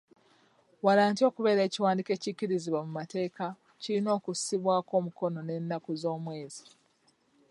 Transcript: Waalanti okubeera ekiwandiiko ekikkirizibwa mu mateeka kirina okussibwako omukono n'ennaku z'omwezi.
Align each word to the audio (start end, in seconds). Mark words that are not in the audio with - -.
Waalanti 0.85 1.21
okubeera 1.29 1.61
ekiwandiiko 1.67 2.11
ekikkirizibwa 2.13 2.79
mu 2.85 2.91
mateeka 2.99 3.45
kirina 3.81 4.09
okussibwako 4.17 4.91
omukono 4.99 5.39
n'ennaku 5.43 5.91
z'omwezi. 6.01 6.65